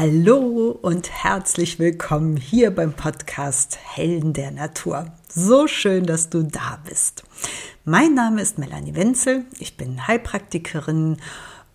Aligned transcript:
Hallo 0.00 0.78
und 0.80 1.10
herzlich 1.10 1.80
willkommen 1.80 2.36
hier 2.36 2.70
beim 2.70 2.92
Podcast 2.92 3.80
Helden 3.82 4.32
der 4.32 4.52
Natur. 4.52 5.06
So 5.28 5.66
schön, 5.66 6.06
dass 6.06 6.30
du 6.30 6.44
da 6.44 6.78
bist. 6.88 7.24
Mein 7.84 8.14
Name 8.14 8.40
ist 8.40 8.58
Melanie 8.58 8.94
Wenzel. 8.94 9.44
Ich 9.58 9.76
bin 9.76 10.06
Heilpraktikerin, 10.06 11.16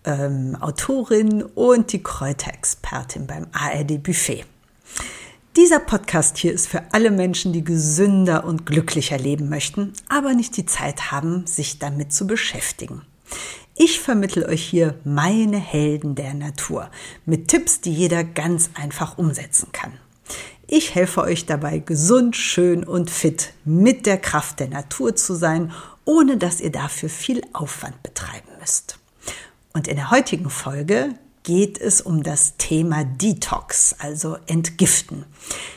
ähm, 0.06 0.56
Autorin 0.58 1.42
und 1.42 1.92
die 1.92 2.02
Kräuterexpertin 2.02 3.26
beim 3.26 3.46
ARD 3.52 4.02
Buffet. 4.02 4.46
Dieser 5.58 5.80
Podcast 5.80 6.38
hier 6.38 6.54
ist 6.54 6.66
für 6.66 6.82
alle 6.92 7.10
Menschen, 7.10 7.52
die 7.52 7.62
gesünder 7.62 8.46
und 8.46 8.64
glücklicher 8.64 9.18
leben 9.18 9.50
möchten, 9.50 9.92
aber 10.08 10.32
nicht 10.32 10.56
die 10.56 10.64
Zeit 10.64 11.12
haben, 11.12 11.46
sich 11.46 11.78
damit 11.78 12.14
zu 12.14 12.26
beschäftigen. 12.26 13.02
Ich 13.76 13.98
vermittel 13.98 14.44
euch 14.44 14.64
hier 14.64 14.94
meine 15.04 15.58
Helden 15.58 16.14
der 16.14 16.32
Natur 16.34 16.90
mit 17.26 17.48
Tipps, 17.48 17.80
die 17.80 17.92
jeder 17.92 18.22
ganz 18.22 18.70
einfach 18.74 19.18
umsetzen 19.18 19.72
kann. 19.72 19.92
Ich 20.68 20.94
helfe 20.94 21.22
euch 21.22 21.44
dabei, 21.46 21.80
gesund, 21.80 22.36
schön 22.36 22.84
und 22.84 23.10
fit 23.10 23.52
mit 23.64 24.06
der 24.06 24.18
Kraft 24.18 24.60
der 24.60 24.68
Natur 24.68 25.16
zu 25.16 25.34
sein, 25.34 25.72
ohne 26.04 26.36
dass 26.36 26.60
ihr 26.60 26.70
dafür 26.70 27.08
viel 27.08 27.42
Aufwand 27.52 28.00
betreiben 28.04 28.48
müsst. 28.60 29.00
Und 29.72 29.88
in 29.88 29.96
der 29.96 30.12
heutigen 30.12 30.50
Folge 30.50 31.14
geht 31.44 31.78
es 31.78 32.00
um 32.00 32.22
das 32.22 32.56
Thema 32.56 33.04
Detox, 33.04 33.94
also 33.98 34.38
Entgiften. 34.46 35.26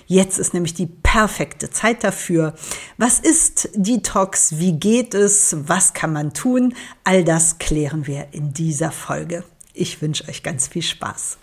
Jetzt 0.07 0.39
ist 0.39 0.53
nämlich 0.53 0.73
die 0.73 0.87
perfekte 0.87 1.69
Zeit 1.69 2.05
dafür. 2.05 2.55
Was 2.97 3.19
ist 3.19 3.69
Detox? 3.75 4.57
Wie 4.57 4.71
geht 4.71 5.13
es? 5.13 5.55
Was 5.67 5.93
kann 5.93 6.13
man 6.13 6.33
tun? 6.33 6.73
All 7.03 7.23
das 7.23 7.59
klären 7.59 8.07
wir 8.07 8.29
in 8.31 8.53
dieser 8.53 8.91
Folge. 8.91 9.43
Ich 9.73 10.01
wünsche 10.01 10.27
euch 10.29 10.41
ganz 10.41 10.69
viel 10.69 10.81
Spaß. 10.81 11.37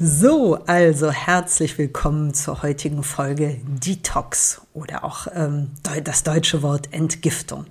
So, 0.00 0.54
also 0.66 1.12
herzlich 1.12 1.78
willkommen 1.78 2.32
zur 2.34 2.62
heutigen 2.62 3.04
Folge 3.04 3.60
Detox 3.64 4.62
oder 4.72 5.04
auch 5.04 5.28
ähm, 5.32 5.70
das 6.02 6.24
deutsche 6.24 6.62
Wort 6.62 6.88
Entgiftung. 6.92 7.66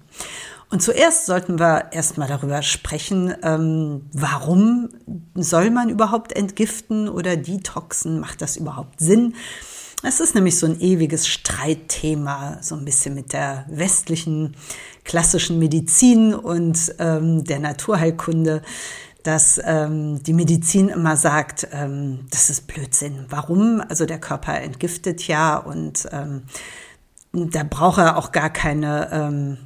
Und 0.73 0.79
zuerst 0.79 1.27
sollten 1.27 1.59
wir 1.59 1.91
erstmal 1.91 2.27
darüber 2.27 2.63
sprechen, 2.63 3.31
ähm, 3.43 4.09
warum 4.11 4.89
soll 5.35 5.69
man 5.69 5.89
überhaupt 5.89 6.35
entgiften 6.35 7.07
oder 7.09 7.37
detoxen? 7.37 8.19
Macht 8.19 8.41
das 8.41 8.57
überhaupt 8.57 8.99
Sinn? 8.99 9.35
Es 10.01 10.19
ist 10.19 10.33
nämlich 10.33 10.57
so 10.57 10.65
ein 10.65 10.81
ewiges 10.81 11.27
Streitthema, 11.27 12.57
so 12.61 12.73
ein 12.73 12.85
bisschen 12.85 13.13
mit 13.13 13.33
der 13.33 13.67
westlichen 13.69 14.55
klassischen 15.03 15.59
Medizin 15.59 16.33
und 16.33 16.95
ähm, 16.97 17.43
der 17.43 17.59
Naturheilkunde, 17.59 18.63
dass 19.21 19.61
ähm, 19.63 20.23
die 20.23 20.33
Medizin 20.33 20.89
immer 20.89 21.17
sagt, 21.17 21.67
ähm, 21.71 22.25
das 22.31 22.49
ist 22.49 22.65
Blödsinn. 22.65 23.27
Warum? 23.29 23.79
Also 23.89 24.07
der 24.07 24.19
Körper 24.19 24.59
entgiftet 24.59 25.27
ja 25.27 25.55
und 25.55 26.07
ähm, 26.11 26.45
da 27.31 27.61
braucht 27.61 27.99
er 27.99 28.17
auch 28.17 28.31
gar 28.31 28.49
keine 28.49 29.09
ähm, 29.11 29.57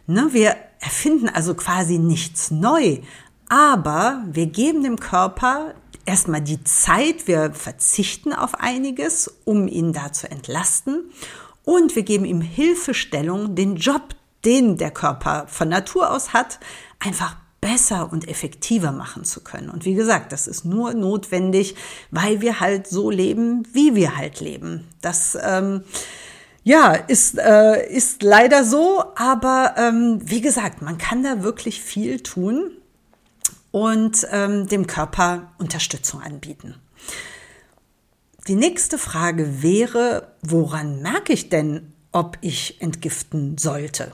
Ne, 0.07 0.29
wir 0.33 0.57
erfinden 0.79 1.29
also 1.29 1.55
quasi 1.55 1.99
nichts 1.99 2.51
neu, 2.51 2.99
aber 3.49 4.23
wir 4.31 4.47
geben 4.47 4.85
dem 4.85 5.01
Körper 5.01 5.75
erstmal 6.09 6.41
die 6.41 6.65
Zeit, 6.65 7.29
wir 7.29 7.53
verzichten 7.53 8.33
auf 8.33 8.55
einiges, 8.55 9.33
um 9.45 9.69
ihn 9.69 9.93
da 9.93 10.11
zu 10.11 10.31
entlasten 10.31 11.11
und 11.65 11.95
wir 11.95 12.03
geben 12.03 12.25
ihm 12.25 12.41
Hilfestellung, 12.41 13.55
den 13.55 13.77
Job, 13.77 14.15
den 14.45 14.79
der 14.79 14.91
Körper 14.91 15.45
von 15.49 15.69
Natur 15.69 16.11
aus 16.11 16.33
hat, 16.33 16.61
einfach 16.99 17.37
besser 17.61 18.11
und 18.11 18.27
effektiver 18.27 18.91
machen 18.91 19.25
zu 19.25 19.43
können. 19.43 19.69
Und 19.69 19.85
wie 19.85 19.95
gesagt, 19.95 20.33
das 20.33 20.47
ist 20.47 20.65
nur 20.65 20.95
notwendig, 20.95 21.75
weil 22.11 22.41
wir 22.41 22.59
halt 22.61 22.87
so 22.87 23.11
leben, 23.11 23.69
wie 23.73 23.95
wir 23.95 24.17
halt 24.17 24.41
leben. 24.41 24.89
Das 25.03 25.37
ähm, 25.43 25.83
ja 26.65 26.93
ist 26.93 27.37
äh, 27.39 27.87
ist 27.87 28.23
leider 28.23 28.65
so, 28.65 29.05
aber 29.17 29.75
ähm, 29.77 30.21
wie 30.25 30.41
gesagt, 30.41 30.81
man 30.81 30.97
kann 30.97 31.23
da 31.23 31.43
wirklich 31.43 31.83
viel 31.83 32.21
tun 32.21 32.71
und 33.71 34.27
ähm, 34.31 34.67
dem 34.67 34.87
Körper 34.87 35.53
Unterstützung 35.59 36.23
anbieten. 36.23 36.75
Die 38.47 38.55
nächste 38.55 38.97
Frage 38.97 39.63
wäre, 39.63 40.33
woran 40.43 41.03
merke 41.03 41.33
ich 41.33 41.51
denn, 41.51 41.93
ob 42.13 42.39
ich 42.41 42.81
entgiften 42.81 43.59
sollte? 43.59 44.13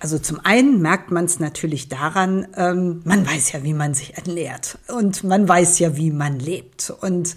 Also 0.00 0.18
zum 0.18 0.40
einen 0.40 0.80
merkt 0.80 1.10
man 1.10 1.26
es 1.26 1.38
natürlich 1.40 1.88
daran, 1.88 2.48
ähm, 2.56 3.02
man 3.04 3.26
weiß 3.26 3.52
ja, 3.52 3.62
wie 3.62 3.74
man 3.74 3.94
sich 3.94 4.16
ernährt 4.16 4.78
und 4.88 5.22
man 5.24 5.46
weiß 5.46 5.78
ja, 5.78 5.96
wie 5.96 6.10
man 6.10 6.40
lebt. 6.40 6.90
Und 6.90 7.36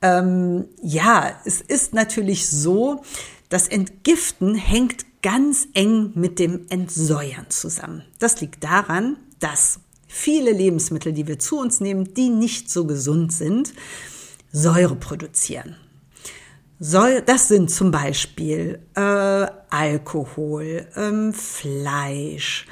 ähm, 0.00 0.64
ja, 0.82 1.30
es 1.44 1.60
ist 1.60 1.92
natürlich 1.92 2.48
so, 2.48 3.02
das 3.50 3.68
Entgiften 3.68 4.54
hängt 4.54 5.04
ganz 5.22 5.68
eng 5.74 6.12
mit 6.14 6.38
dem 6.38 6.66
Entsäuern 6.70 7.50
zusammen. 7.50 8.04
Das 8.18 8.40
liegt 8.40 8.64
daran, 8.64 9.16
dass 9.38 9.80
viele 10.08 10.50
Lebensmittel, 10.50 11.12
die 11.12 11.28
wir 11.28 11.38
zu 11.38 11.60
uns 11.60 11.80
nehmen, 11.80 12.12
die 12.14 12.30
nicht 12.30 12.70
so 12.70 12.86
gesund 12.86 13.32
sind, 13.32 13.74
Säure 14.50 14.96
produzieren. 14.96 15.76
Das 16.80 17.48
sind 17.48 17.70
zum 17.70 17.90
Beispiel 17.90 18.78
äh, 18.94 19.00
Alkohol, 19.00 20.86
ähm, 20.96 21.32
Fleisch, 21.32 22.66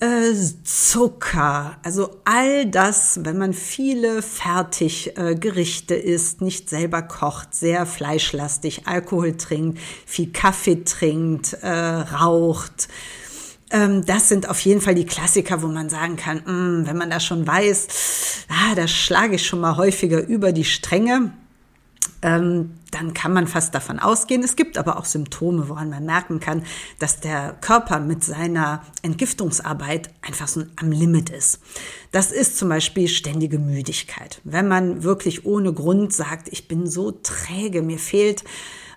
äh, 0.00 0.32
Zucker, 0.64 1.76
also 1.84 2.20
all 2.24 2.66
das, 2.66 3.20
wenn 3.24 3.36
man 3.38 3.52
viele 3.52 4.22
Fertiggerichte 4.22 5.94
äh, 5.94 6.14
isst, 6.14 6.40
nicht 6.40 6.70
selber 6.70 7.02
kocht, 7.02 7.54
sehr 7.54 7.84
fleischlastig, 7.84 8.88
Alkohol 8.88 9.36
trinkt, 9.36 9.78
viel 10.06 10.32
Kaffee 10.32 10.82
trinkt, 10.84 11.52
äh, 11.60 11.68
raucht, 11.68 12.88
ähm, 13.72 14.04
das 14.04 14.28
sind 14.28 14.48
auf 14.48 14.60
jeden 14.60 14.80
Fall 14.80 14.94
die 14.94 15.06
Klassiker, 15.06 15.62
wo 15.62 15.66
man 15.66 15.88
sagen 15.88 16.16
kann, 16.16 16.42
mh, 16.44 16.52
mm, 16.52 16.86
wenn 16.86 16.96
man 16.96 17.10
das 17.10 17.24
schon 17.24 17.46
weiß, 17.46 18.46
ah, 18.48 18.74
da 18.74 18.86
schlage 18.86 19.36
ich 19.36 19.46
schon 19.46 19.60
mal 19.60 19.76
häufiger 19.76 20.24
über 20.26 20.52
die 20.52 20.64
Stränge. 20.64 21.32
Ähm, 22.20 22.74
dann 22.90 23.14
kann 23.14 23.32
man 23.32 23.46
fast 23.46 23.74
davon 23.74 23.98
ausgehen. 23.98 24.42
Es 24.42 24.54
gibt 24.54 24.76
aber 24.76 24.96
auch 24.96 25.04
Symptome, 25.04 25.68
woran 25.68 25.88
man 25.88 26.04
merken 26.04 26.40
kann, 26.40 26.64
dass 26.98 27.20
der 27.20 27.56
Körper 27.60 28.00
mit 28.00 28.22
seiner 28.22 28.82
Entgiftungsarbeit 29.02 30.10
einfach 30.20 30.46
so 30.46 30.64
am 30.76 30.92
Limit 30.92 31.30
ist. 31.30 31.60
Das 32.10 32.30
ist 32.30 32.58
zum 32.58 32.68
Beispiel 32.68 33.08
ständige 33.08 33.58
Müdigkeit. 33.58 34.40
Wenn 34.44 34.68
man 34.68 35.02
wirklich 35.02 35.46
ohne 35.46 35.72
Grund 35.72 36.12
sagt, 36.12 36.48
ich 36.48 36.68
bin 36.68 36.86
so 36.86 37.12
träge, 37.12 37.82
mir 37.82 37.98
fehlt 37.98 38.44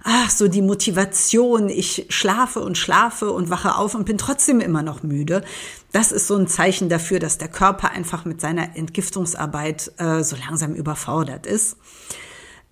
ach, 0.06 0.30
so 0.30 0.48
die 0.48 0.62
Motivation, 0.62 1.68
ich 1.68 2.06
schlafe 2.10 2.60
und 2.62 2.78
schlafe 2.78 3.32
und 3.32 3.50
wache 3.50 3.76
auf 3.76 3.96
und 3.96 4.06
bin 4.06 4.20
trotzdem 4.20 4.62
immer 4.62 4.84
noch 4.84 5.02
müde. 5.02 5.44
Das 5.92 6.12
ist 6.12 6.28
so 6.28 6.36
ein 6.36 6.48
Zeichen 6.48 6.90
dafür, 6.90 7.20
dass 7.20 7.40
der 7.40 7.48
Körper 7.48 7.92
einfach 7.92 8.24
mit 8.24 8.40
seiner 8.40 8.78
Entgiftungsarbeit 8.78 9.92
äh, 9.98 10.24
so 10.24 10.36
langsam 10.36 10.76
überfordert 10.76 11.48
ist. 11.48 11.78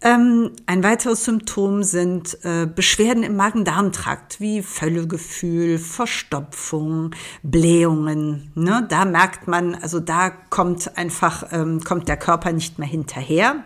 Ähm, 0.02 0.52
ein 0.66 0.84
weiteres 0.84 1.24
Symptom 1.24 1.82
sind 1.82 2.38
äh, 2.44 2.68
Beschwerden 2.68 3.24
im 3.24 3.36
Magen-Darm-Trakt, 3.36 4.40
wie 4.40 4.62
Völlegefühl, 4.62 5.80
Verstopfung, 5.80 7.12
Blähungen. 7.42 8.52
Ne? 8.54 8.86
Da 8.90 9.06
merkt 9.06 9.48
man, 9.48 9.76
also 9.76 10.02
da 10.02 10.30
kommt 10.30 10.98
einfach, 10.98 11.46
ähm, 11.52 11.80
kommt 11.84 12.10
der 12.10 12.18
Körper 12.18 12.52
nicht 12.52 12.80
mehr 12.80 12.88
hinterher. 12.88 13.64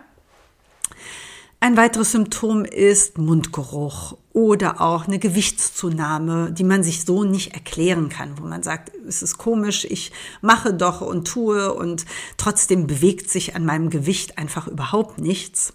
Ein 1.60 1.76
weiteres 1.76 2.12
Symptom 2.12 2.64
ist 2.64 3.18
Mundgeruch 3.18 4.16
oder 4.32 4.80
auch 4.80 5.08
eine 5.08 5.18
Gewichtszunahme, 5.18 6.52
die 6.52 6.62
man 6.62 6.84
sich 6.84 7.04
so 7.04 7.24
nicht 7.24 7.52
erklären 7.52 8.08
kann, 8.08 8.38
wo 8.38 8.46
man 8.46 8.62
sagt, 8.62 8.92
es 9.08 9.22
ist 9.22 9.38
komisch, 9.38 9.84
ich 9.84 10.12
mache 10.40 10.72
doch 10.72 11.00
und 11.00 11.26
tue 11.26 11.74
und 11.74 12.06
trotzdem 12.36 12.86
bewegt 12.86 13.28
sich 13.28 13.56
an 13.56 13.64
meinem 13.64 13.90
Gewicht 13.90 14.38
einfach 14.38 14.68
überhaupt 14.68 15.18
nichts. 15.18 15.72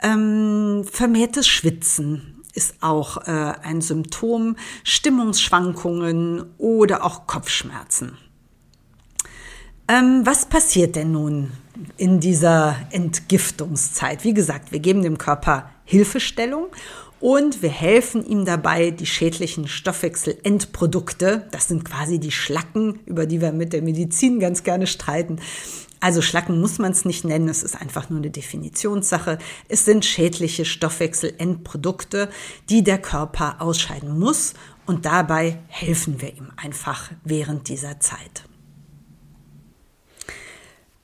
Ähm, 0.00 0.84
vermehrtes 0.88 1.48
Schwitzen 1.48 2.42
ist 2.52 2.76
auch 2.80 3.26
äh, 3.26 3.54
ein 3.62 3.80
Symptom, 3.80 4.56
Stimmungsschwankungen 4.84 6.54
oder 6.56 7.02
auch 7.02 7.26
Kopfschmerzen. 7.26 8.16
Ähm, 9.86 10.22
was 10.24 10.46
passiert 10.46 10.96
denn 10.96 11.12
nun 11.12 11.52
in 11.98 12.18
dieser 12.20 12.76
Entgiftungszeit? 12.90 14.24
Wie 14.24 14.32
gesagt, 14.32 14.72
wir 14.72 14.80
geben 14.80 15.02
dem 15.02 15.18
Körper 15.18 15.70
Hilfestellung 15.84 16.68
und 17.20 17.60
wir 17.60 17.70
helfen 17.70 18.24
ihm 18.24 18.46
dabei, 18.46 18.90
die 18.90 19.04
schädlichen 19.04 19.68
Stoffwechselendprodukte, 19.68 21.48
das 21.50 21.68
sind 21.68 21.84
quasi 21.84 22.18
die 22.18 22.30
Schlacken, 22.30 23.00
über 23.04 23.26
die 23.26 23.42
wir 23.42 23.52
mit 23.52 23.74
der 23.74 23.82
Medizin 23.82 24.40
ganz 24.40 24.62
gerne 24.62 24.86
streiten, 24.86 25.38
also 26.00 26.20
Schlacken 26.20 26.60
muss 26.60 26.78
man 26.78 26.92
es 26.92 27.06
nicht 27.06 27.24
nennen, 27.24 27.48
es 27.48 27.62
ist 27.62 27.80
einfach 27.80 28.10
nur 28.10 28.18
eine 28.18 28.30
Definitionssache. 28.30 29.38
Es 29.68 29.86
sind 29.86 30.04
schädliche 30.04 30.66
Stoffwechselendprodukte, 30.66 32.28
die 32.68 32.84
der 32.84 32.98
Körper 32.98 33.62
ausscheiden 33.62 34.18
muss 34.18 34.52
und 34.84 35.06
dabei 35.06 35.60
helfen 35.68 36.20
wir 36.20 36.36
ihm 36.36 36.48
einfach 36.56 37.10
während 37.24 37.70
dieser 37.70 38.00
Zeit. 38.00 38.44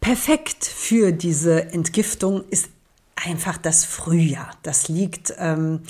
Perfekt 0.01 0.65
für 0.65 1.13
diese 1.13 1.73
Entgiftung 1.73 2.45
ist 2.49 2.71
einfach 3.17 3.59
das 3.59 3.85
Frühjahr. 3.85 4.51
Das 4.63 4.89
liegt 4.89 5.35
ähm, 5.39 5.83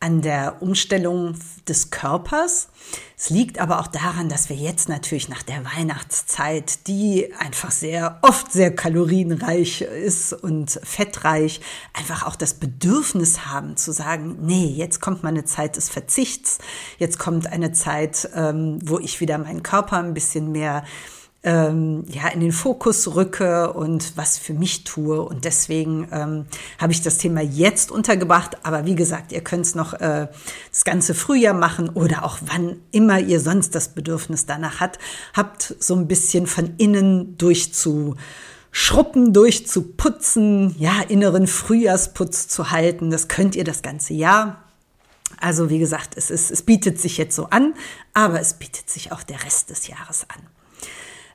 an 0.00 0.20
der 0.20 0.60
Umstellung 0.60 1.36
des 1.68 1.90
Körpers. 1.90 2.70
Es 3.16 3.30
liegt 3.30 3.60
aber 3.60 3.78
auch 3.78 3.86
daran, 3.86 4.28
dass 4.28 4.48
wir 4.48 4.56
jetzt 4.56 4.88
natürlich 4.88 5.28
nach 5.28 5.44
der 5.44 5.64
Weihnachtszeit, 5.64 6.88
die 6.88 7.32
einfach 7.38 7.70
sehr 7.70 8.18
oft 8.22 8.50
sehr 8.50 8.74
kalorienreich 8.74 9.82
ist 9.82 10.32
und 10.32 10.80
fettreich, 10.82 11.60
einfach 11.92 12.26
auch 12.26 12.34
das 12.34 12.54
Bedürfnis 12.54 13.46
haben 13.46 13.76
zu 13.76 13.92
sagen, 13.92 14.38
nee, 14.40 14.66
jetzt 14.66 15.00
kommt 15.00 15.22
mal 15.22 15.28
eine 15.28 15.44
Zeit 15.44 15.76
des 15.76 15.88
Verzichts, 15.88 16.58
jetzt 16.98 17.20
kommt 17.20 17.46
eine 17.46 17.70
Zeit, 17.70 18.28
ähm, 18.34 18.80
wo 18.82 18.98
ich 18.98 19.20
wieder 19.20 19.38
meinen 19.38 19.62
Körper 19.62 19.98
ein 19.98 20.14
bisschen 20.14 20.50
mehr 20.50 20.82
ähm, 21.44 22.04
ja 22.08 22.28
in 22.28 22.40
den 22.40 22.52
Fokus 22.52 23.14
rücke 23.14 23.72
und 23.72 24.16
was 24.16 24.38
für 24.38 24.54
mich 24.54 24.84
tue. 24.84 25.20
Und 25.20 25.44
deswegen 25.44 26.08
ähm, 26.12 26.46
habe 26.78 26.92
ich 26.92 27.02
das 27.02 27.18
Thema 27.18 27.40
jetzt 27.40 27.90
untergebracht. 27.90 28.58
Aber 28.64 28.86
wie 28.86 28.94
gesagt, 28.94 29.32
ihr 29.32 29.42
könnt 29.42 29.66
es 29.66 29.74
noch 29.74 29.94
äh, 29.94 30.28
das 30.70 30.84
ganze 30.84 31.14
Frühjahr 31.14 31.54
machen 31.54 31.88
oder 31.88 32.24
auch 32.24 32.38
wann 32.46 32.76
immer 32.92 33.18
ihr 33.18 33.40
sonst 33.40 33.74
das 33.74 33.88
Bedürfnis 33.88 34.46
danach 34.46 34.80
habt, 34.80 34.98
habt 35.34 35.74
so 35.78 35.96
ein 35.96 36.06
bisschen 36.06 36.46
von 36.46 36.74
innen 36.78 37.36
durchzu 37.38 38.16
Schruppen 38.74 39.34
durchzuputzen, 39.34 40.74
ja, 40.78 41.02
inneren 41.06 41.46
Frühjahrsputz 41.46 42.48
zu 42.48 42.70
halten. 42.70 43.10
Das 43.10 43.28
könnt 43.28 43.54
ihr 43.54 43.64
das 43.64 43.82
ganze 43.82 44.14
Jahr. 44.14 44.62
Also 45.38 45.68
wie 45.68 45.78
gesagt, 45.78 46.14
es, 46.16 46.30
ist, 46.30 46.50
es 46.50 46.62
bietet 46.62 46.98
sich 46.98 47.18
jetzt 47.18 47.36
so 47.36 47.50
an, 47.50 47.74
aber 48.14 48.40
es 48.40 48.54
bietet 48.54 48.88
sich 48.88 49.12
auch 49.12 49.22
der 49.22 49.44
Rest 49.44 49.68
des 49.68 49.88
Jahres 49.88 50.24
an. 50.28 50.40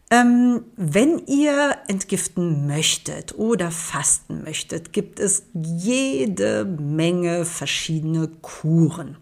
Ähm, 0.09 0.63
wenn 0.77 1.21
ihr 1.27 1.75
entgiften 1.87 2.65
möchtet 2.65 3.35
oder 3.37 3.71
fasten 3.71 4.43
möchtet, 4.43 4.93
gibt 4.93 5.19
es 5.19 5.43
jede 5.53 6.63
Menge 6.63 7.43
verschiedene 7.43 8.29
Kuren. 8.41 9.17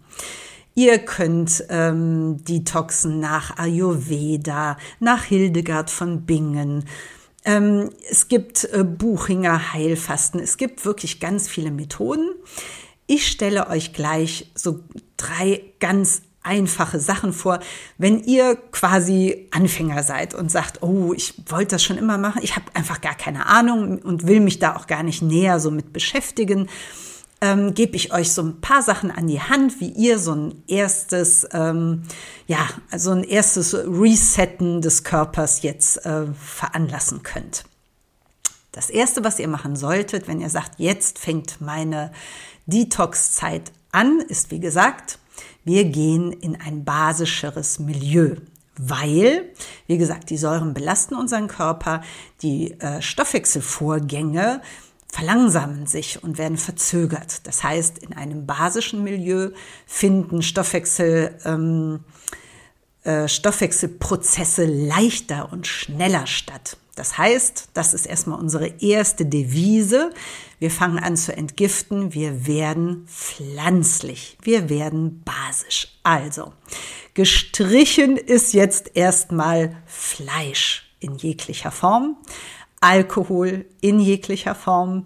Ihr 0.76 0.98
könnt 0.98 1.64
ähm, 1.70 2.44
Detoxen 2.44 3.18
nach 3.18 3.58
Ayurveda, 3.58 4.76
nach 5.00 5.24
Hildegard 5.24 5.90
von 5.90 6.24
Bingen. 6.24 6.84
Ähm, 7.44 7.90
es 8.08 8.28
gibt 8.28 8.64
äh, 8.64 8.84
Buchinger 8.84 9.72
Heilfasten. 9.72 10.38
Es 10.38 10.56
gibt 10.56 10.84
wirklich 10.84 11.18
ganz 11.18 11.48
viele 11.48 11.70
Methoden. 11.70 12.30
Ich 13.08 13.26
stelle 13.26 13.68
euch 13.68 13.92
gleich 13.92 14.50
so 14.54 14.80
drei 15.16 15.62
ganz 15.80 16.22
einfache 16.46 17.00
Sachen 17.00 17.32
vor. 17.32 17.58
Wenn 17.98 18.22
ihr 18.22 18.56
quasi 18.72 19.48
Anfänger 19.50 20.02
seid 20.02 20.34
und 20.34 20.50
sagt, 20.50 20.82
oh, 20.82 21.12
ich 21.12 21.34
wollte 21.46 21.72
das 21.72 21.84
schon 21.84 21.98
immer 21.98 22.16
machen, 22.16 22.40
ich 22.42 22.56
habe 22.56 22.66
einfach 22.74 23.00
gar 23.00 23.14
keine 23.14 23.46
Ahnung 23.46 23.98
und 23.98 24.26
will 24.26 24.40
mich 24.40 24.58
da 24.58 24.76
auch 24.76 24.86
gar 24.86 25.02
nicht 25.02 25.22
näher 25.22 25.60
so 25.60 25.70
mit 25.70 25.92
beschäftigen, 25.92 26.68
ähm, 27.40 27.74
gebe 27.74 27.96
ich 27.96 28.12
euch 28.12 28.32
so 28.32 28.42
ein 28.42 28.60
paar 28.60 28.82
Sachen 28.82 29.10
an 29.10 29.26
die 29.26 29.40
Hand, 29.40 29.80
wie 29.80 29.90
ihr 29.90 30.18
so 30.18 30.34
ein 30.34 30.62
erstes, 30.68 31.46
ähm, 31.52 32.04
ja, 32.46 32.66
also 32.90 33.10
ein 33.10 33.24
erstes 33.24 33.74
Resetten 33.74 34.80
des 34.80 35.04
Körpers 35.04 35.62
jetzt 35.62 36.04
äh, 36.06 36.26
veranlassen 36.32 37.22
könnt. 37.22 37.64
Das 38.72 38.90
erste, 38.90 39.24
was 39.24 39.38
ihr 39.38 39.48
machen 39.48 39.76
solltet, 39.76 40.28
wenn 40.28 40.40
ihr 40.40 40.50
sagt, 40.50 40.78
jetzt 40.78 41.18
fängt 41.18 41.60
meine 41.60 42.12
Detox-Zeit 42.66 43.72
an, 43.92 44.20
ist 44.20 44.50
wie 44.50 44.60
gesagt, 44.60 45.18
wir 45.64 45.84
gehen 45.84 46.32
in 46.32 46.60
ein 46.60 46.84
basischeres 46.84 47.78
Milieu, 47.78 48.36
weil, 48.78 49.50
wie 49.86 49.98
gesagt, 49.98 50.30
die 50.30 50.36
Säuren 50.36 50.74
belasten 50.74 51.14
unseren 51.14 51.48
Körper, 51.48 52.02
die 52.42 52.72
äh, 52.80 53.00
Stoffwechselvorgänge 53.00 54.60
verlangsamen 55.08 55.86
sich 55.86 56.22
und 56.22 56.36
werden 56.36 56.58
verzögert. 56.58 57.46
Das 57.46 57.64
heißt, 57.64 57.98
in 57.98 58.12
einem 58.12 58.44
basischen 58.44 59.02
Milieu 59.02 59.50
finden 59.86 60.42
Stoffwechsel, 60.42 61.38
ähm, 61.44 62.00
äh, 63.04 63.26
Stoffwechselprozesse 63.26 64.66
leichter 64.66 65.52
und 65.52 65.66
schneller 65.66 66.26
statt. 66.26 66.76
Das 66.96 67.18
heißt, 67.18 67.68
das 67.74 67.92
ist 67.92 68.06
erstmal 68.06 68.40
unsere 68.40 68.68
erste 68.80 69.26
Devise. 69.26 70.12
Wir 70.58 70.70
fangen 70.70 70.98
an 70.98 71.16
zu 71.16 71.36
entgiften. 71.36 72.14
Wir 72.14 72.46
werden 72.46 73.06
pflanzlich. 73.06 74.38
Wir 74.42 74.70
werden 74.70 75.22
basisch. 75.22 75.98
Also, 76.02 76.54
gestrichen 77.12 78.16
ist 78.16 78.54
jetzt 78.54 78.96
erstmal 78.96 79.76
Fleisch 79.84 80.90
in 80.98 81.16
jeglicher 81.16 81.70
Form, 81.70 82.16
Alkohol 82.80 83.66
in 83.82 84.00
jeglicher 84.00 84.54
Form. 84.54 85.04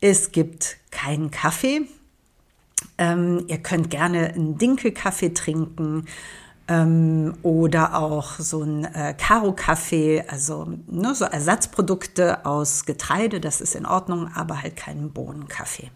Es 0.00 0.30
gibt 0.30 0.76
keinen 0.92 1.32
Kaffee. 1.32 1.88
Ähm, 2.96 3.44
ihr 3.48 3.58
könnt 3.58 3.90
gerne 3.90 4.28
einen 4.34 4.56
Dinkelkaffee 4.56 5.30
trinken 5.34 6.06
ähm, 6.68 7.34
oder 7.42 7.94
auch 7.94 8.38
so 8.38 8.62
ein 8.62 8.84
äh, 8.84 9.14
Karo-Kaffee, 9.16 10.24
also 10.28 10.66
ne, 10.86 11.14
so 11.14 11.24
Ersatzprodukte 11.24 12.46
aus 12.46 12.84
Getreide, 12.86 13.40
das 13.40 13.60
ist 13.60 13.74
in 13.74 13.86
Ordnung, 13.86 14.30
aber 14.34 14.62
halt 14.62 14.76
keinen 14.76 15.12
Bohnenkaffee. 15.12 15.90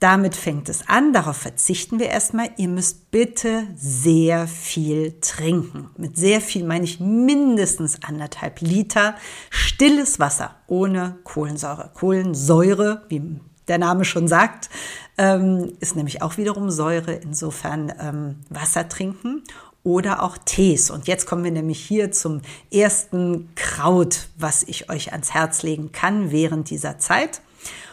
Damit 0.00 0.36
fängt 0.36 0.68
es 0.68 0.88
an, 0.88 1.12
darauf 1.12 1.36
verzichten 1.36 1.98
wir 1.98 2.06
erstmal. 2.06 2.50
Ihr 2.56 2.68
müsst 2.68 3.10
bitte 3.10 3.66
sehr 3.74 4.46
viel 4.46 5.18
trinken. 5.20 5.90
Mit 5.96 6.16
sehr 6.16 6.40
viel 6.40 6.64
meine 6.64 6.84
ich 6.84 7.00
mindestens 7.00 8.00
anderthalb 8.04 8.60
Liter 8.60 9.16
stilles 9.50 10.20
Wasser 10.20 10.54
ohne 10.68 11.18
Kohlensäure. 11.24 11.90
Kohlensäure, 11.94 13.06
wie 13.08 13.40
der 13.68 13.78
Name 13.78 14.04
schon 14.04 14.28
sagt, 14.28 14.70
ähm, 15.16 15.72
ist 15.80 15.96
nämlich 15.96 16.22
auch 16.22 16.36
wiederum 16.36 16.70
Säure. 16.70 17.12
Insofern 17.12 17.92
ähm, 18.00 18.36
Wasser 18.48 18.88
trinken 18.88 19.42
oder 19.82 20.22
auch 20.22 20.38
Tees. 20.38 20.90
Und 20.90 21.06
jetzt 21.06 21.26
kommen 21.26 21.44
wir 21.44 21.50
nämlich 21.50 21.80
hier 21.80 22.12
zum 22.12 22.42
ersten 22.72 23.48
Kraut, 23.54 24.28
was 24.36 24.62
ich 24.62 24.90
euch 24.90 25.12
ans 25.12 25.32
Herz 25.34 25.62
legen 25.62 25.92
kann 25.92 26.30
während 26.30 26.70
dieser 26.70 26.98
Zeit. 26.98 27.40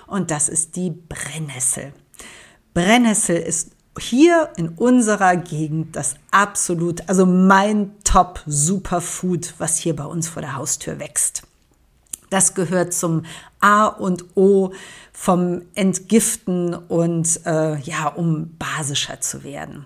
Und 0.08 0.32
das 0.32 0.50
ist 0.50 0.76
die 0.76 0.92
Brennnessel. 0.92 1.94
Brennnessel 2.74 3.38
ist 3.38 3.72
hier 3.98 4.50
in 4.58 4.70
unserer 4.70 5.38
Gegend 5.38 5.96
das 5.96 6.16
absolut, 6.32 7.08
also 7.08 7.26
mein 7.26 7.92
Top 8.04 8.42
Superfood, 8.46 9.54
was 9.58 9.78
hier 9.78 9.96
bei 9.96 10.06
uns 10.06 10.28
vor 10.28 10.42
der 10.42 10.56
Haustür 10.56 11.00
wächst. 11.00 11.44
Das 12.30 12.54
gehört 12.54 12.94
zum 12.94 13.24
A 13.60 13.86
und 13.86 14.36
O 14.36 14.72
vom 15.14 15.62
Entgiften 15.76 16.74
und 16.74 17.42
äh, 17.46 17.80
ja, 17.80 18.08
um 18.08 18.56
basischer 18.58 19.22
zu 19.22 19.44
werden. 19.44 19.86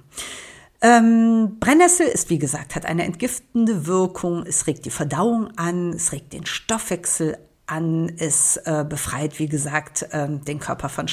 Ähm, 0.81 1.57
Brennnessel 1.59 2.07
ist, 2.07 2.29
wie 2.29 2.39
gesagt, 2.39 2.75
hat 2.75 2.85
eine 2.85 3.03
entgiftende 3.03 3.85
Wirkung. 3.85 4.45
Es 4.45 4.65
regt 4.65 4.85
die 4.85 4.91
Verdauung 4.91 5.49
an, 5.57 5.91
es 5.91 6.13
regt 6.13 6.31
den 6.33 6.45
Stoffwechsel 6.45 7.37
an, 7.65 8.11
es 8.17 8.57
äh, 8.57 8.85
befreit, 8.87 9.39
wie 9.39 9.47
gesagt, 9.47 10.07
äh, 10.11 10.27
den 10.29 10.59
Körper 10.59 10.89
von, 10.89 11.07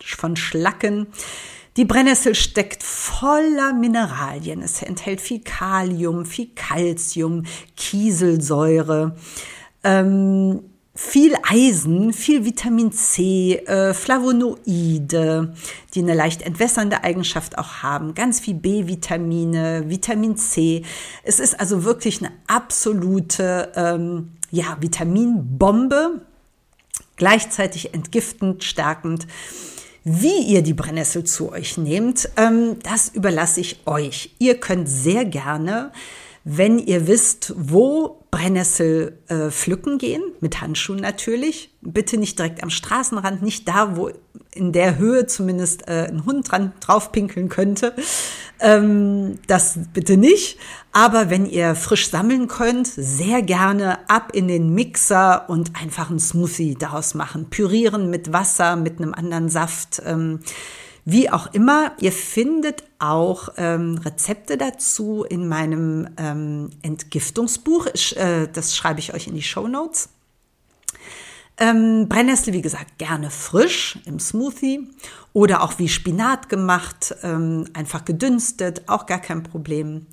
von 0.00 0.36
Schlacken. 0.36 1.08
Die 1.76 1.84
Brennnessel 1.84 2.34
steckt 2.34 2.82
voller 2.82 3.72
Mineralien. 3.72 4.62
Es 4.62 4.82
enthält 4.82 5.20
viel 5.20 5.40
Kalium, 5.40 6.24
viel 6.24 6.50
Calcium, 6.54 7.44
Kieselsäure. 7.76 9.16
Ähm, 9.84 10.60
viel 10.98 11.36
Eisen, 11.48 12.12
viel 12.12 12.44
Vitamin 12.44 12.90
C, 12.90 13.54
äh, 13.54 13.94
Flavonoide, 13.94 15.54
die 15.94 16.00
eine 16.00 16.14
leicht 16.14 16.42
entwässernde 16.42 17.04
Eigenschaft 17.04 17.56
auch 17.56 17.84
haben, 17.84 18.14
ganz 18.14 18.40
viel 18.40 18.54
B-Vitamine, 18.54 19.84
Vitamin 19.86 20.36
C. 20.36 20.82
Es 21.22 21.38
ist 21.38 21.60
also 21.60 21.84
wirklich 21.84 22.20
eine 22.20 22.32
absolute 22.48 23.70
ähm, 23.76 24.32
ja, 24.50 24.76
Vitaminbombe, 24.80 26.22
gleichzeitig 27.14 27.94
entgiftend, 27.94 28.64
stärkend. 28.64 29.28
Wie 30.02 30.42
ihr 30.48 30.62
die 30.62 30.74
Brennnessel 30.74 31.22
zu 31.22 31.52
euch 31.52 31.78
nehmt, 31.78 32.28
ähm, 32.36 32.80
das 32.82 33.08
überlasse 33.10 33.60
ich 33.60 33.86
euch. 33.86 34.34
Ihr 34.40 34.58
könnt 34.58 34.88
sehr 34.88 35.24
gerne 35.24 35.92
wenn 36.50 36.78
ihr 36.78 37.06
wisst, 37.06 37.52
wo 37.58 38.17
Brennnessel 38.30 39.18
äh, 39.28 39.50
pflücken 39.50 39.98
gehen, 39.98 40.22
mit 40.40 40.60
Handschuhen 40.60 41.00
natürlich, 41.00 41.70
bitte 41.80 42.18
nicht 42.18 42.38
direkt 42.38 42.62
am 42.62 42.70
Straßenrand, 42.70 43.42
nicht 43.42 43.66
da, 43.68 43.96
wo 43.96 44.10
in 44.52 44.72
der 44.72 44.98
Höhe 44.98 45.26
zumindest 45.26 45.88
äh, 45.88 46.08
ein 46.08 46.24
Hund 46.24 46.50
dran 46.50 46.72
drauf 46.80 47.12
pinkeln 47.12 47.48
könnte. 47.48 47.94
Ähm, 48.60 49.38
das 49.46 49.78
bitte 49.92 50.16
nicht. 50.16 50.58
Aber 50.92 51.30
wenn 51.30 51.46
ihr 51.46 51.74
frisch 51.74 52.10
sammeln 52.10 52.48
könnt, 52.48 52.88
sehr 52.88 53.42
gerne 53.42 54.08
ab 54.08 54.30
in 54.34 54.48
den 54.48 54.74
Mixer 54.74 55.48
und 55.48 55.72
einfach 55.80 56.10
einen 56.10 56.18
Smoothie 56.18 56.74
daraus 56.74 57.14
machen. 57.14 57.50
Pürieren 57.50 58.10
mit 58.10 58.32
Wasser, 58.32 58.76
mit 58.76 58.98
einem 58.98 59.14
anderen 59.14 59.48
Saft. 59.48 60.02
Ähm, 60.04 60.40
wie 61.10 61.30
auch 61.30 61.46
immer, 61.54 61.92
ihr 62.00 62.12
findet 62.12 62.84
auch 62.98 63.48
ähm, 63.56 63.96
Rezepte 63.96 64.58
dazu 64.58 65.24
in 65.24 65.48
meinem 65.48 66.06
ähm, 66.18 66.68
Entgiftungsbuch. 66.82 67.86
Ich, 67.94 68.14
äh, 68.18 68.46
das 68.52 68.76
schreibe 68.76 69.00
ich 69.00 69.14
euch 69.14 69.26
in 69.26 69.34
die 69.34 69.42
Show 69.42 69.68
Notes. 69.68 70.10
Ähm, 71.56 72.10
Brennnessel, 72.10 72.52
wie 72.52 72.60
gesagt, 72.60 72.98
gerne 72.98 73.30
frisch 73.30 73.98
im 74.04 74.20
Smoothie 74.20 74.86
oder 75.32 75.62
auch 75.62 75.78
wie 75.78 75.88
Spinat 75.88 76.50
gemacht, 76.50 77.14
ähm, 77.22 77.66
einfach 77.72 78.04
gedünstet, 78.04 78.82
auch 78.86 79.06
gar 79.06 79.20
kein 79.20 79.42
Problem. 79.42 80.06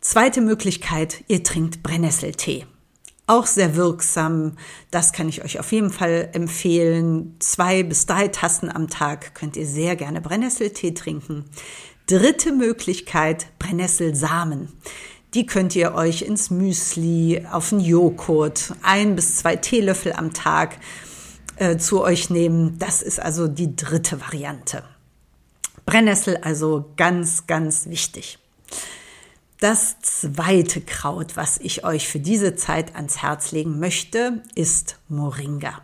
Zweite 0.00 0.40
Möglichkeit, 0.40 1.24
ihr 1.26 1.42
trinkt 1.42 1.82
Brennnesseltee 1.82 2.64
auch 3.26 3.46
sehr 3.46 3.76
wirksam. 3.76 4.52
Das 4.90 5.12
kann 5.12 5.28
ich 5.28 5.44
euch 5.44 5.58
auf 5.58 5.72
jeden 5.72 5.90
Fall 5.90 6.28
empfehlen. 6.32 7.36
Zwei 7.40 7.82
bis 7.82 8.06
drei 8.06 8.28
Tassen 8.28 8.74
am 8.74 8.88
Tag 8.88 9.34
könnt 9.34 9.56
ihr 9.56 9.66
sehr 9.66 9.96
gerne 9.96 10.20
Brennnesseltee 10.20 10.92
trinken. 10.92 11.44
Dritte 12.06 12.52
Möglichkeit, 12.52 13.46
Brennnesselsamen. 13.58 14.68
Die 15.34 15.44
könnt 15.44 15.74
ihr 15.74 15.94
euch 15.94 16.22
ins 16.22 16.50
Müsli, 16.50 17.44
auf 17.50 17.70
den 17.70 17.80
Joghurt, 17.80 18.74
ein 18.82 19.16
bis 19.16 19.36
zwei 19.36 19.56
Teelöffel 19.56 20.12
am 20.12 20.32
Tag 20.32 20.78
äh, 21.56 21.76
zu 21.76 22.02
euch 22.02 22.30
nehmen. 22.30 22.78
Das 22.78 23.02
ist 23.02 23.20
also 23.20 23.48
die 23.48 23.74
dritte 23.74 24.20
Variante. 24.20 24.84
Brennnessel 25.84 26.38
also 26.38 26.92
ganz, 26.96 27.46
ganz 27.46 27.86
wichtig. 27.86 28.38
Das 29.60 30.00
zweite 30.00 30.82
Kraut, 30.82 31.36
was 31.36 31.58
ich 31.58 31.82
euch 31.82 32.08
für 32.08 32.20
diese 32.20 32.56
Zeit 32.56 32.94
ans 32.94 33.22
Herz 33.22 33.52
legen 33.52 33.78
möchte, 33.78 34.42
ist 34.54 34.98
Moringa. 35.08 35.80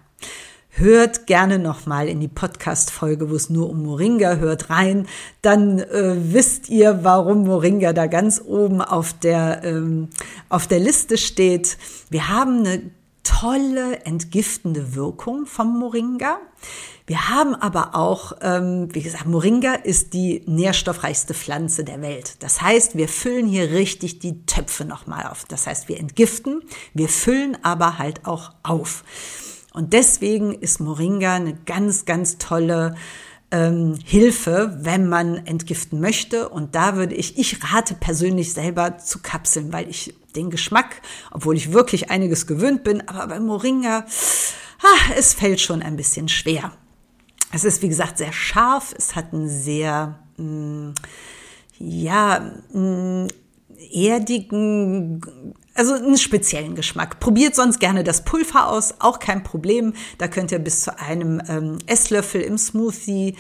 Hört 0.69 1.27
gerne 1.27 1.59
nochmal 1.59 2.09
in 2.09 2.21
die 2.21 2.29
Podcast-Folge, 2.29 3.31
wo 3.31 3.35
es 3.35 3.49
nur 3.49 3.71
um 3.71 3.83
Moringa 3.83 4.37
hört 4.37 4.69
rein. 4.69 5.07
Dann 5.41 5.79
äh, 5.79 6.17
wisst 6.17 6.69
ihr, 6.69 7.03
warum 7.03 7.45
Moringa 7.45 7.95
da 7.95 8.07
ganz 8.09 8.43
oben 8.45 8.83
auf 8.83 9.15
der, 9.15 9.63
ähm, 9.65 10.09
auf 10.51 10.67
der 10.67 10.79
Liste 10.79 11.17
steht. 11.17 11.79
Wir 12.11 12.29
haben 12.29 12.59
eine 12.59 12.91
tolle 13.23 14.05
entgiftende 14.05 14.95
Wirkung 14.95 15.47
vom 15.47 15.79
Moringa. 15.79 16.39
Wir 17.13 17.29
haben 17.29 17.55
aber 17.55 17.95
auch, 17.95 18.33
ähm, 18.41 18.89
wie 18.95 19.03
gesagt, 19.03 19.27
Moringa 19.27 19.75
ist 19.75 20.15
die 20.15 20.43
nährstoffreichste 20.47 21.35
Pflanze 21.35 21.85
der 21.85 22.01
Welt. 22.01 22.37
Das 22.39 22.63
heißt, 22.63 22.97
wir 22.97 23.07
füllen 23.07 23.47
hier 23.47 23.71
richtig 23.71 24.19
die 24.19 24.47
Töpfe 24.47 24.87
nochmal 24.87 25.27
auf. 25.27 25.45
Das 25.45 25.67
heißt, 25.67 25.91
wir 25.91 26.01
entgiften, 26.01 26.63
wir 26.95 27.11
füllen 27.11 27.59
aber 27.63 27.99
halt 27.99 28.25
auch 28.25 28.53
auf. 28.63 29.05
Und 29.75 29.93
deswegen 29.93 30.55
ist 30.55 30.81
Moringa 30.81 31.35
eine 31.35 31.53
ganz, 31.53 32.07
ganz 32.07 32.39
tolle 32.39 32.95
ähm, 33.51 33.99
Hilfe, 34.03 34.79
wenn 34.81 35.07
man 35.07 35.45
entgiften 35.45 36.01
möchte. 36.01 36.49
Und 36.49 36.75
da 36.75 36.97
würde 36.97 37.15
ich, 37.15 37.37
ich 37.37 37.59
rate 37.75 37.93
persönlich 37.93 38.55
selber 38.55 38.97
zu 38.97 39.19
Kapseln, 39.19 39.71
weil 39.71 39.87
ich 39.91 40.15
den 40.35 40.49
Geschmack, 40.49 41.03
obwohl 41.31 41.59
ich 41.59 41.75
wirklich 41.75 42.11
einiges 42.11 42.47
gewöhnt 42.47 42.85
bin, 42.85 43.07
aber 43.07 43.27
bei 43.27 43.39
Moringa, 43.39 44.07
ah, 44.81 45.13
es 45.15 45.35
fällt 45.35 45.61
schon 45.61 45.83
ein 45.83 45.97
bisschen 45.97 46.31
schwer. 46.31 46.73
Es 47.53 47.65
ist, 47.65 47.83
wie 47.83 47.89
gesagt, 47.89 48.19
sehr 48.19 48.33
scharf. 48.33 48.95
Es 48.97 49.15
hat 49.15 49.33
einen 49.33 49.49
sehr, 49.49 50.19
mh, 50.39 50.45
mm, 50.45 50.95
ja, 51.79 52.53
mh, 52.73 52.81
mm, 52.81 53.29
erdigen, 53.93 55.21
also 55.75 55.95
einen 55.95 56.17
speziellen 56.17 56.75
Geschmack. 56.75 57.21
Probiert 57.21 57.55
sonst 57.55 57.79
gerne 57.79 58.05
das 58.05 58.25
Pulver 58.25 58.69
aus, 58.69 58.95
auch 59.01 59.19
kein 59.19 59.43
Problem. 59.43 59.93
Da 60.19 60.29
könnt 60.29 60.53
ihr 60.53 60.59
bis 60.59 60.81
zu 60.81 60.99
einem 60.99 61.43
ähm, 61.49 61.79
Esslöffel 61.87 62.41
im 62.41 62.57
Smoothie 62.59 63.37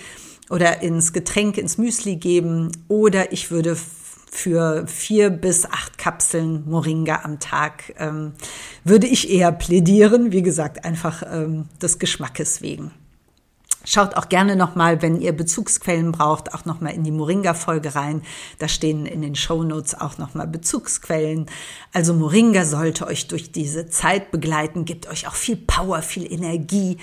oder 0.51 0.83
ins 0.83 1.13
Getränk, 1.13 1.57
ins 1.57 1.79
Müsli 1.79 2.17
geben. 2.17 2.71
Oder 2.89 3.33
ich 3.33 3.51
würde 3.51 3.77
für 4.31 4.87
vier 4.87 5.31
bis 5.31 5.67
acht 5.67 5.99
Kapseln 5.99 6.65
Moringa 6.69 7.21
am 7.23 7.39
Tag 7.39 7.95
ähm, 7.99 8.33
würde 8.85 9.07
ich 9.07 9.31
eher 9.31 9.53
plädieren. 9.53 10.33
Wie 10.33 10.43
gesagt, 10.43 10.85
einfach 10.85 11.23
ähm, 11.31 11.67
des 11.81 11.99
Geschmackes 11.99 12.63
wegen. 12.63 12.93
Schaut 13.85 14.17
auch 14.17 14.29
gerne 14.29 14.57
nochmal, 14.57 15.03
wenn 15.03 15.21
ihr 15.21 15.33
Bezugsquellen 15.33 16.13
braucht, 16.13 16.55
auch 16.55 16.65
nochmal 16.65 16.95
in 16.95 17.05
die 17.05 17.11
Moringa-Folge 17.11 17.95
rein. 17.95 18.23
Da 18.59 18.69
stehen 18.69 19.07
in 19.07 19.23
den 19.23 19.35
Show 19.35 19.63
Notes 19.63 19.95
auch 19.95 20.19
nochmal 20.19 20.47
Bezugsquellen. 20.47 21.47
Also 21.93 22.15
Moringa 22.15 22.65
sollte 22.65 23.07
euch 23.07 23.29
durch 23.29 23.53
diese 23.53 23.89
Zeit 23.89 24.31
begleiten, 24.31 24.85
gibt 24.85 25.09
euch 25.09 25.27
auch 25.27 25.35
viel 25.35 25.57
Power, 25.57 26.03
viel 26.03 26.31
Energie. 26.33 26.99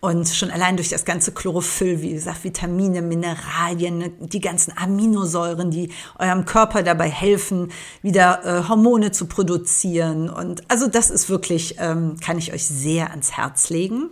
Und 0.00 0.28
schon 0.30 0.50
allein 0.50 0.76
durch 0.76 0.88
das 0.88 1.04
ganze 1.04 1.32
Chlorophyll, 1.32 2.00
wie 2.00 2.14
gesagt, 2.14 2.42
Vitamine, 2.44 3.02
Mineralien, 3.02 4.12
die 4.18 4.40
ganzen 4.40 4.72
Aminosäuren, 4.76 5.70
die 5.70 5.92
eurem 6.18 6.46
Körper 6.46 6.82
dabei 6.82 7.10
helfen, 7.10 7.70
wieder 8.00 8.44
äh, 8.44 8.68
Hormone 8.68 9.12
zu 9.12 9.26
produzieren. 9.26 10.30
Und 10.30 10.62
also 10.70 10.86
das 10.86 11.10
ist 11.10 11.28
wirklich, 11.28 11.76
ähm, 11.78 12.16
kann 12.18 12.38
ich 12.38 12.54
euch 12.54 12.66
sehr 12.66 13.10
ans 13.10 13.32
Herz 13.32 13.68
legen. 13.68 14.10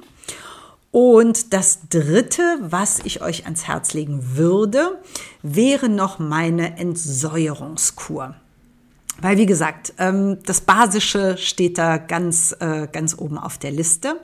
Und 0.90 1.52
das 1.52 1.88
Dritte, 1.90 2.42
was 2.60 3.00
ich 3.04 3.20
euch 3.20 3.44
ans 3.44 3.68
Herz 3.68 3.92
legen 3.92 4.36
würde, 4.36 4.98
wäre 5.42 5.88
noch 5.88 6.18
meine 6.18 6.78
Entsäuerungskur. 6.78 8.34
Weil, 9.20 9.36
wie 9.36 9.46
gesagt, 9.46 9.94
ähm, 9.98 10.38
das 10.46 10.60
Basische 10.60 11.36
steht 11.36 11.76
da 11.76 11.98
ganz, 11.98 12.56
äh, 12.60 12.86
ganz 12.90 13.18
oben 13.18 13.36
auf 13.36 13.58
der 13.58 13.72
Liste. 13.72 14.20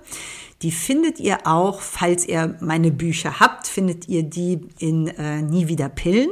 Die 0.62 0.70
findet 0.70 1.20
ihr 1.20 1.46
auch, 1.46 1.80
falls 1.80 2.26
ihr 2.26 2.56
meine 2.60 2.92
Bücher 2.92 3.40
habt, 3.40 3.66
findet 3.66 4.08
ihr 4.08 4.22
die 4.22 4.60
in 4.78 5.08
äh, 5.08 5.42
Nie 5.42 5.68
wieder 5.68 5.88
Pillen. 5.88 6.30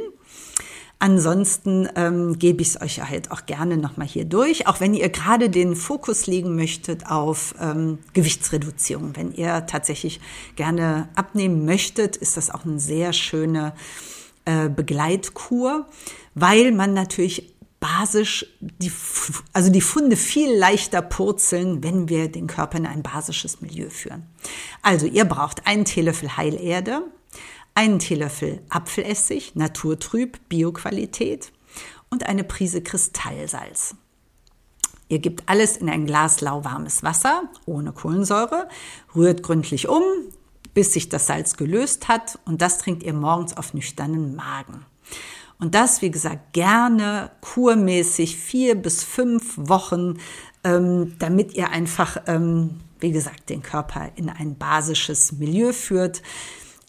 Ansonsten 1.03 1.89
ähm, 1.97 2.39
gebe 2.39 2.61
ich 2.61 2.69
es 2.69 2.81
euch 2.81 3.01
halt 3.01 3.29
auch 3.29 3.45
gerne 3.45 3.75
nochmal 3.75 4.07
hier 4.07 4.23
durch, 4.23 4.67
auch 4.67 4.79
wenn 4.79 4.93
ihr 4.93 5.09
gerade 5.09 5.49
den 5.49 5.75
Fokus 5.75 6.27
legen 6.27 6.55
möchtet 6.55 7.07
auf 7.07 7.55
ähm, 7.59 7.99
Gewichtsreduzierung. 8.13 9.13
Wenn 9.13 9.33
ihr 9.33 9.65
tatsächlich 9.65 10.21
gerne 10.55 11.09
abnehmen 11.15 11.65
möchtet, 11.65 12.15
ist 12.15 12.37
das 12.37 12.49
auch 12.49 12.63
eine 12.63 12.79
sehr 12.79 13.11
schöne 13.11 13.73
äh, 14.45 14.69
Begleitkur, 14.69 15.87
weil 16.35 16.71
man 16.71 16.93
natürlich 16.93 17.53
basisch 17.81 18.45
die, 18.61 18.93
also 19.51 19.69
die 19.69 19.81
Funde 19.81 20.15
viel 20.15 20.55
leichter 20.57 21.01
purzeln, 21.01 21.83
wenn 21.83 22.07
wir 22.07 22.31
den 22.31 22.47
Körper 22.47 22.77
in 22.77 22.85
ein 22.85 23.03
basisches 23.03 23.59
Milieu 23.59 23.89
führen. 23.89 24.23
Also 24.81 25.05
ihr 25.05 25.25
braucht 25.25 25.67
einen 25.67 25.83
Teelöffel 25.83 26.37
Heilerde, 26.37 27.01
einen 27.75 27.99
Teelöffel 27.99 28.61
Apfelessig, 28.69 29.55
naturtrüb, 29.55 30.37
Bioqualität 30.49 31.51
und 32.09 32.27
eine 32.27 32.43
Prise 32.43 32.81
Kristallsalz. 32.81 33.95
Ihr 35.09 35.19
gebt 35.19 35.43
alles 35.47 35.77
in 35.77 35.89
ein 35.89 36.05
Glas 36.05 36.41
lauwarmes 36.41 37.03
Wasser 37.03 37.43
ohne 37.65 37.91
Kohlensäure, 37.91 38.67
rührt 39.15 39.43
gründlich 39.43 39.87
um, 39.87 40.01
bis 40.73 40.93
sich 40.93 41.09
das 41.09 41.27
Salz 41.27 41.55
gelöst 41.55 42.07
hat 42.07 42.39
und 42.45 42.61
das 42.61 42.79
trinkt 42.79 43.03
ihr 43.03 43.13
morgens 43.13 43.55
auf 43.55 43.73
nüchternen 43.73 44.35
Magen. 44.35 44.85
Und 45.59 45.75
das, 45.75 46.01
wie 46.01 46.11
gesagt, 46.11 46.53
gerne 46.53 47.31
kurmäßig 47.41 48.37
vier 48.37 48.75
bis 48.75 49.03
fünf 49.03 49.53
Wochen, 49.57 50.19
ähm, 50.63 51.15
damit 51.19 51.53
ihr 51.53 51.69
einfach, 51.69 52.17
ähm, 52.27 52.81
wie 52.99 53.11
gesagt, 53.11 53.49
den 53.49 53.61
Körper 53.61 54.11
in 54.15 54.29
ein 54.29 54.55
basisches 54.55 55.33
Milieu 55.33 55.73
führt. 55.73 56.21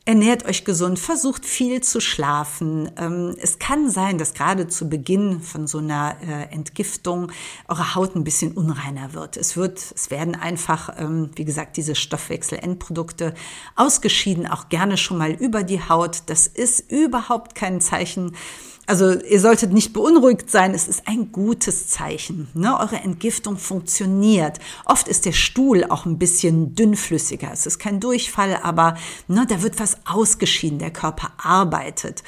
Ernährt 0.07 0.45
euch 0.45 0.67
gesund, 0.67 0.99
versucht 0.99 1.47
viel 1.47 1.81
zu 1.81 1.99
schlafen. 1.99 2.91
Ähm, 2.99 3.35
es 3.41 3.59
kann 3.59 3.89
sein, 3.89 4.19
dass 4.19 4.35
gerade 4.35 4.69
zu 4.69 4.91
Beginn 4.91 5.41
von 5.41 5.67
so 5.67 5.79
einer 5.79 6.17
äh, 6.21 6.53
Entgiftung 6.53 7.33
eure 7.69 7.95
Haut 7.95 8.15
ein 8.15 8.23
bisschen 8.23 8.53
unreiner 8.53 9.15
wird. 9.15 9.39
Es 9.39 9.57
wird, 9.57 9.79
es 9.79 10.11
werden 10.11 10.35
einfach, 10.35 10.91
ähm, 10.99 11.31
wie 11.37 11.47
gesagt, 11.47 11.79
diese 11.79 11.95
Stoffwechselendprodukte 11.95 13.33
ausgeschieden, 13.77 14.47
auch 14.47 14.69
gerne 14.69 14.99
schon 14.99 15.17
mal 15.17 15.31
über 15.31 15.63
die 15.63 15.81
Haut. 15.81 16.25
Das 16.27 16.49
ist 16.49 16.93
überhaupt 16.93 17.55
kein 17.55 17.81
Zeichen 17.81 18.37
also 18.87 19.12
ihr 19.12 19.41
solltet 19.41 19.73
nicht 19.73 19.93
beunruhigt 19.93 20.50
sein, 20.50 20.75
es 20.75 20.88
ist 20.88 21.09
ein 21.09 21.33
gutes 21.33 21.88
Zeichen. 21.88 22.49
Ne? 22.55 22.79
Eure 22.79 22.97
Entgiftung 22.97 23.57
funktioniert. 23.57 24.59
Oft 24.85 25.09
ist 25.09 25.25
der 25.25 25.33
Stuhl 25.33 25.85
auch 25.85 26.05
ein 26.05 26.19
bisschen 26.19 26.75
dünnflüssiger. 26.75 27.50
Es 27.53 27.67
ist 27.67 27.79
kein 27.79 28.00
Durchfall, 28.00 28.59
aber 28.62 28.97
ne, 29.26 29.47
da 29.49 29.62
wird 29.62 29.81
was 29.81 29.99
ausgeschieden, 30.05 30.79
der 30.79 30.91
Körper 30.91 31.33
arbeitet. 31.38 32.23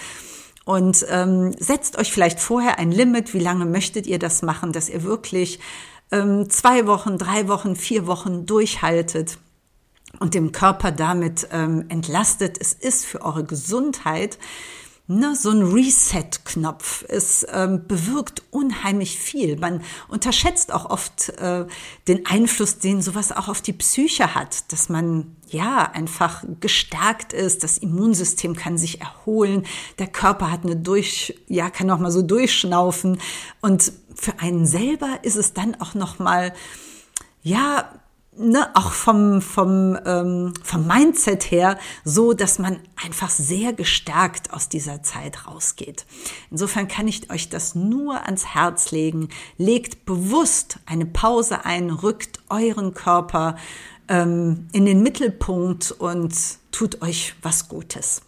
Und 0.65 1.07
ähm, 1.11 1.55
setzt 1.59 1.99
euch 1.99 2.11
vielleicht 2.13 2.41
vorher 2.41 2.79
ein 2.79 2.91
Limit, 2.91 3.35
wie 3.35 3.41
lange 3.41 3.67
möchtet 3.67 4.07
ihr 4.07 4.19
das 4.19 4.43
machen, 4.43 4.73
dass 4.73 4.89
ihr 4.89 5.05
wirklich 5.05 5.61
ähm, 6.11 6.49
zwei 6.51 6.87
Wochen, 6.87 7.19
drei 7.19 7.49
Wochen, 7.49 7.77
vier 7.77 8.07
Wochen 8.07 8.47
durchhaltet 8.47 9.39
und 10.19 10.35
dem 10.35 10.53
Körper 10.53 10.91
damit 10.91 11.49
ähm, 11.53 11.85
entlastet. 11.89 12.59
Es 12.61 12.73
ist 12.73 13.05
für 13.05 13.23
eure 13.23 13.45
Gesundheit 13.45 14.39
Ne, 15.09 15.37
so 15.37 15.51
ein 15.51 15.63
Reset-Knopf. 15.63 17.05
Es 17.09 17.47
ähm, 17.53 17.87
bewirkt 17.87 18.43
unheimlich 18.51 19.17
viel. 19.17 19.57
Man 19.57 19.83
unterschätzt 20.09 20.73
auch 20.73 20.91
oft 20.91 21.29
äh, 21.39 21.65
den 22.09 22.27
Einfluss, 22.27 22.79
den 22.79 23.01
sowas 23.03 23.31
auch 23.31 23.47
auf 23.47 23.63
die 23.63 23.73
Psyche 23.73 24.35
hat, 24.35 24.73
dass 24.73 24.89
man 24.89 25.37
ja 25.47 25.93
einfach 25.93 26.43
gestärkt 26.61 27.33
ist, 27.33 27.63
das 27.63 27.79
Immunsystem 27.79 28.57
kann 28.57 28.79
sich 28.79 29.01
erholen, 29.01 29.65
der 30.01 30.09
Körper 30.09 30.51
hat 30.51 30.65
eine 30.65 30.75
durch, 30.75 31.39
ja 31.47 31.71
kann 31.71 31.89
auch 31.93 32.01
mal 32.01 32.11
so 32.11 32.23
durchschnaufen 32.23 33.21
und 33.61 33.93
für 34.13 34.41
einen 34.41 34.67
selber 34.67 35.21
ist 35.23 35.37
es 35.37 35.53
dann 35.53 35.81
auch 35.81 35.95
noch 35.95 36.19
mal 36.19 36.53
ja 37.43 37.89
ne, 38.39 38.69
auch 38.75 38.93
vom, 38.93 39.41
vom, 39.41 39.99
ähm, 40.05 40.55
vom 40.63 40.87
Mindset 40.87 41.51
her 41.51 41.79
so, 42.05 42.33
dass 42.33 42.59
man 42.59 42.81
einfach 43.03 43.31
sehr 43.31 43.73
gestärkt 43.73 44.53
aus 44.53 44.69
dieser 44.69 45.03
Zeit 45.03 45.47
rausgeht. 45.47 46.07
Insofern 46.51 46.89
kann 46.89 47.09
ich 47.09 47.31
euch 47.31 47.49
das 47.49 47.75
nur 47.75 48.25
ans 48.25 48.47
Herz 48.55 48.91
legen. 48.91 49.29
Legt 49.59 50.07
bewusst 50.07 50.79
eine 50.87 51.07
Pause 51.07 51.65
ein, 51.65 51.91
rückt 51.91 52.41
euren 52.49 52.95
Körper 52.95 53.57
ähm, 54.09 54.69
in 54.73 54.87
den 54.87 55.03
Mittelpunkt 55.03 55.93
und 55.93 56.35
tut 56.73 57.03
euch 57.03 57.35
was 57.43 57.69
Gutes. 57.69 58.23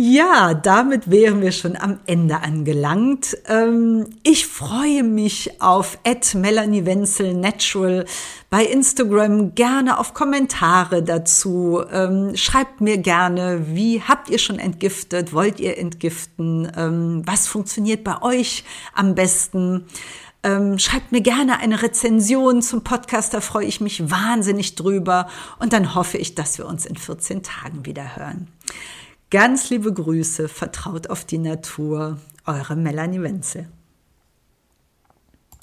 Ja, 0.00 0.54
damit 0.54 1.10
wären 1.10 1.40
wir 1.40 1.50
schon 1.50 1.74
am 1.74 1.98
Ende 2.06 2.40
angelangt. 2.40 3.36
Ähm, 3.48 4.06
ich 4.22 4.46
freue 4.46 5.02
mich 5.02 5.60
auf 5.60 5.98
Melanie 6.34 6.86
Wenzel 6.86 7.34
Natural 7.34 8.04
bei 8.48 8.64
Instagram 8.64 9.56
gerne 9.56 9.98
auf 9.98 10.14
Kommentare 10.14 11.02
dazu. 11.02 11.82
Ähm, 11.92 12.36
schreibt 12.36 12.80
mir 12.80 12.98
gerne, 12.98 13.74
wie 13.74 14.00
habt 14.00 14.30
ihr 14.30 14.38
schon 14.38 14.60
entgiftet? 14.60 15.32
Wollt 15.32 15.58
ihr 15.58 15.76
entgiften? 15.76 16.70
Ähm, 16.76 17.22
was 17.26 17.48
funktioniert 17.48 18.04
bei 18.04 18.22
euch 18.22 18.62
am 18.94 19.16
besten? 19.16 19.86
schreibt 20.76 21.12
mir 21.12 21.20
gerne 21.20 21.58
eine 21.58 21.82
Rezension 21.82 22.62
zum 22.62 22.82
Podcast, 22.82 23.34
da 23.34 23.42
freue 23.42 23.66
ich 23.66 23.82
mich 23.82 24.08
wahnsinnig 24.08 24.76
drüber. 24.76 25.28
Und 25.58 25.74
dann 25.74 25.94
hoffe 25.94 26.16
ich, 26.16 26.36
dass 26.36 26.56
wir 26.56 26.66
uns 26.66 26.86
in 26.86 26.96
14 26.96 27.42
Tagen 27.42 27.84
wieder 27.84 28.16
hören. 28.16 28.46
Ganz 29.30 29.68
liebe 29.68 29.92
Grüße, 29.92 30.48
vertraut 30.48 31.10
auf 31.10 31.26
die 31.26 31.36
Natur, 31.36 32.18
eure 32.46 32.76
Melanie 32.76 33.20
Wenzel. 33.20 33.68